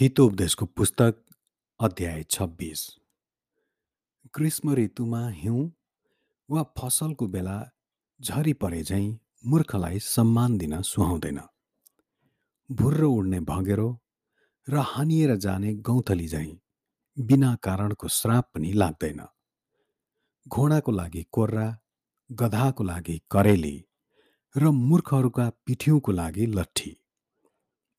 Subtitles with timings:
[0.00, 1.16] हितोपदेशको पुस्तक
[1.80, 2.80] अध्याय छब्बिस।
[4.36, 5.70] ग्रीष्म ऋतुमा हिउँ
[6.50, 7.70] वा फसलको बेला
[8.20, 11.38] झरी परे झैँ मूर्खलाई सम्मान दिन सुहाउँदैन।
[12.70, 13.88] भुर्रो उड्ने भँगेरो
[14.68, 16.58] र हानिएर जाने गौँथली झैँ
[17.16, 19.22] बिना कारणको श्राप पनि लाग्दैन।
[20.48, 21.70] घोडाको लागि कोर्रा
[22.32, 23.76] गधाको लागि करेली
[24.56, 26.96] र मूर्खहरूका पिठ्यौँको लागि लट्ठी।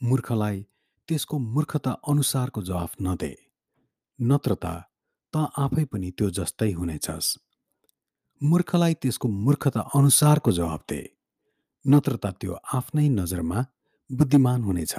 [0.00, 0.66] मूर्खलाई
[1.08, 3.32] त्यसको मूर्खता अनुसारको जवाफ नदे।
[4.18, 7.28] नत्र त आफै पनि त्यो जस्तै हुनेछस्।
[8.40, 11.00] मूर्खलाई त्यसको मूर्खता अनुसारको जवाफ दे।
[11.84, 13.58] नत्र त त्यो आफ्नै नजरमा
[14.10, 14.94] बुद्धिमान हुनेछ।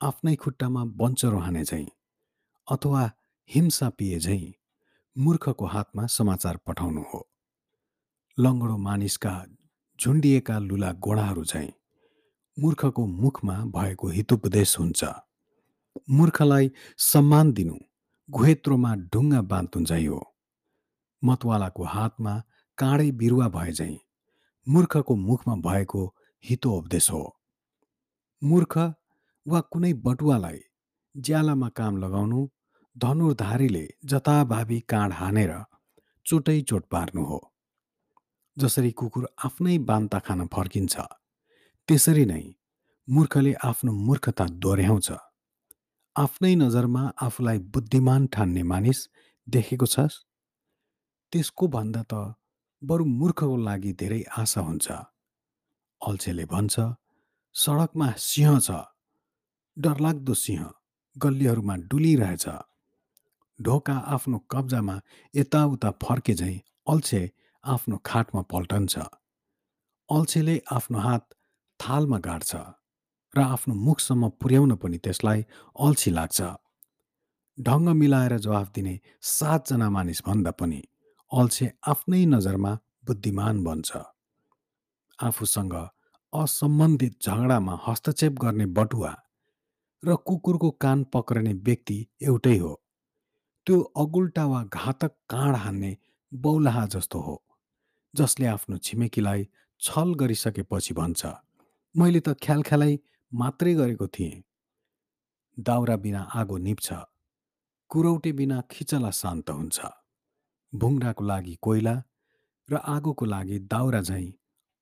[0.00, 1.86] आफ्नै खुट्टामा बन्चरो हाने झैँ
[2.68, 3.02] अथवा
[3.50, 4.44] हिंसा पिए झैँ
[5.16, 7.20] मूर्खको हातमा समाचार पठाउनु हो।
[8.38, 9.34] लङ्गडो मानिसका
[9.98, 11.70] झुन्डिएका लुला गोडाहरू झैँ
[12.56, 15.04] मूर्खको मुखमा भएको हितोपदेश हुन्छ।
[16.10, 17.76] मूर्खलाई सम्मान दिनु
[18.28, 20.20] घुहेत्रोमा ढुङ्गा बाँध्नु हो
[21.22, 22.32] मतवालाको हातमा
[22.78, 23.96] काँडै बिरुवा भए झैँ
[24.66, 26.02] मूर्खको मुखमा भएको
[26.44, 27.22] हितो उपदेश हो।
[28.42, 28.74] मूर्ख
[29.46, 30.60] वा कुनै बटुवालाई
[31.14, 32.40] ज्यालामा काम लगाउनु
[32.96, 35.52] धनुर्धारीले जताभावी काँड हानेर
[36.26, 37.40] चोटै चोट पार्नु हो।
[38.56, 40.94] जसरी कुकुर आफ्नै बान्ता खान फर्किन्छ।
[41.88, 42.44] त्यसरी नै
[43.08, 45.08] मूर्खले आफ्नो मूर्खता दोहोऱ्याउँछ।
[46.16, 48.98] आफ्नै नजरमा आफूलाई बुद्धिमान ठान्ने मानिस
[49.46, 50.14] देखेको छस्?
[51.32, 52.14] त्यसको भन्दा त
[52.82, 54.86] बरु मूर्खको लागि धेरै आशा हुन्छ।
[56.00, 56.74] अल्छेले भन्छ
[57.54, 58.68] सडकमा सिंह छ
[59.76, 60.62] डरलाग्दो सिंह
[61.16, 62.46] गल्लीहरूमा डुलिरहेछ।
[63.58, 64.96] ढोका आफ्नो कब्जामा
[65.34, 66.58] यताउता फर्के झैँ
[66.90, 67.22] अल्छे
[67.64, 68.94] आफ्नो खाटमा पल्टन्छ।
[70.08, 71.24] अल्छेले आफ्नो हात
[71.80, 72.52] थालमा गाड्छ
[73.34, 75.40] र आफ्नो मुखसम्म पुर्याउन पनि त्यसलाई
[75.76, 76.40] अल्छी लाग्छ।
[77.58, 80.80] ढङ्ग मिलाएर जवाफ दिने सातजना मानिस भन्दा पनि
[81.30, 82.72] अल्छे आफ्नै नजरमा
[83.06, 83.90] बुद्धिमान बन्छ।
[85.18, 85.74] आफूसँग
[86.32, 89.12] असम्बन्धित झगडामा हस्तक्षेप गर्ने बटुवा
[90.02, 92.72] र कुकुरको कान पक्रने व्यक्ति एउटै हो।
[93.66, 95.96] त्यो अगुल्टा वा घातक काँड हान्ने
[96.32, 97.36] बौलाहा जस्तो हो
[98.14, 99.48] जसले आफ्नो छिमेकीलाई
[99.80, 101.26] छल गरिसकेपछि भन्छ।
[101.96, 102.92] मैले त ख्याल ख्यालै
[103.32, 104.42] मात्रै गरेको थिएँ।
[105.58, 106.88] दाउरा बिना आगो निप्छ
[107.90, 109.78] कुरौटे बिना खिचला शान्त हुन्छ।
[110.72, 111.94] भुङ्राको लागि कोइला
[112.68, 114.28] र आगोको लागि दाउरा झैँ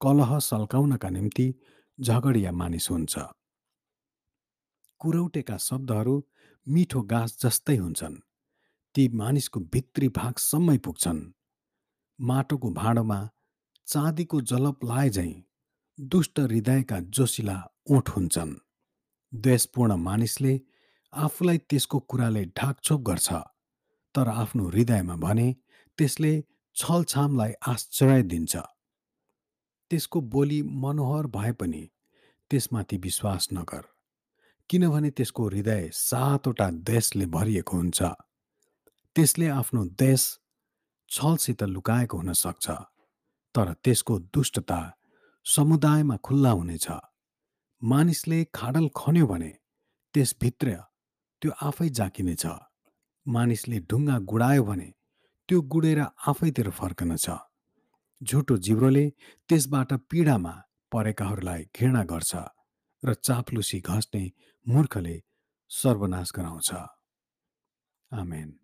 [0.00, 1.46] कलह सल्काउनका निम्ति
[1.98, 3.14] झगडिया मानिस हुन्छ।
[5.00, 6.14] कुरौटेका शब्दहरू
[6.66, 8.16] मिठो गाँस जस्तै हुन्छन्।
[8.94, 11.22] ती मानिसको भित्री भागसम्मै पुग्छन्।
[12.18, 13.20] माटोको भाँडोमा
[13.86, 15.34] चाँदीको जलप लाए झैँ
[15.98, 17.56] दुष्ट हृदयका जोसिला
[17.90, 18.54] ओठ हुन्छन्।
[19.32, 20.60] द्वेषपूर्ण मानिसले
[21.12, 23.32] आफूलाई त्यसको कुराले ढाकछोप गर्छ
[24.14, 25.48] तर आफ्नो हृदयमा भने
[25.98, 26.32] त्यसले
[26.76, 28.56] छलछामलाई आश्चर्य दिन्छ।
[29.90, 31.82] त्यसको बोली मनोहर भए पनि
[32.50, 33.84] त्यसमाथि विश्वास नगर
[34.70, 38.02] किनभने त्यसको हृदय सातवटा देशले भरिएको हुन्छ।
[39.16, 40.22] त्यसले आफ्नो देश
[41.10, 42.70] छलसित लुकाएको हुन सक्छ
[43.54, 44.80] तर त्यसको दुष्टता
[45.44, 46.86] समुदायमा खुल्ला हुनेछ।
[47.82, 49.52] मानिसले खाडल खन्यो भने
[50.14, 50.76] त्यसभित्र
[51.42, 52.46] त्यो आफै जाकिनेछ।
[53.28, 54.90] मानिसले ढुङ्गा गुडायो भने
[55.48, 57.26] त्यो गुडेर आफैतिर फर्कनेछ।
[58.22, 59.10] झुटो जिब्रोले
[59.48, 60.54] त्यसबाट पीडामा
[60.92, 62.32] परेकाहरूलाई घृणा गर्छ
[63.04, 64.24] र चाप्लुसी घस्ने
[64.68, 65.22] मूर्खले
[65.68, 66.72] सर्वनाश गराउँछ।
[68.12, 68.63] आमेन।